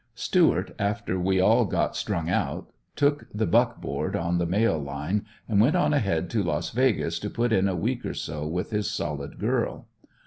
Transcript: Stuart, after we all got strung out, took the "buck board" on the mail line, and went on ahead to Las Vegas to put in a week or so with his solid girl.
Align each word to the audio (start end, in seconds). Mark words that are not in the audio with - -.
Stuart, 0.15 0.71
after 0.79 1.19
we 1.19 1.39
all 1.39 1.63
got 1.65 1.95
strung 1.95 2.27
out, 2.27 2.71
took 2.95 3.27
the 3.35 3.45
"buck 3.45 3.79
board" 3.79 4.15
on 4.15 4.39
the 4.39 4.47
mail 4.47 4.79
line, 4.79 5.27
and 5.47 5.61
went 5.61 5.75
on 5.75 5.93
ahead 5.93 6.27
to 6.31 6.41
Las 6.41 6.71
Vegas 6.71 7.19
to 7.19 7.29
put 7.29 7.53
in 7.53 7.67
a 7.67 7.75
week 7.75 8.03
or 8.03 8.15
so 8.15 8.47
with 8.47 8.71
his 8.71 8.89
solid 8.89 9.37
girl. 9.37 9.85